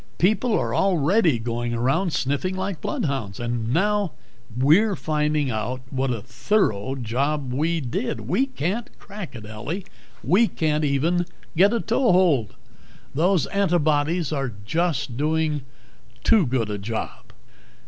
People 0.17 0.57
are 0.57 0.73
already 0.73 1.37
going 1.37 1.75
around 1.75 2.11
sniffing 2.11 2.55
like 2.55 2.81
bloodhounds. 2.81 3.39
And 3.39 3.71
now 3.71 4.13
we're 4.57 4.95
finding 4.95 5.51
out 5.51 5.81
what 5.91 6.09
a 6.09 6.21
thorough 6.23 6.95
job 6.95 7.53
we 7.53 7.79
did. 7.81 8.21
We 8.21 8.47
can't 8.47 8.89
crack 8.97 9.35
it, 9.35 9.45
Ellie. 9.45 9.85
We 10.23 10.47
can't 10.47 10.83
even 10.83 11.27
get 11.55 11.71
a 11.71 11.79
toe 11.79 12.11
hold. 12.13 12.55
Those 13.13 13.45
antibodies 13.45 14.33
are 14.33 14.53
just 14.65 15.17
doing 15.17 15.61
too 16.23 16.47
good 16.47 16.71
a 16.71 16.79
job." 16.79 17.31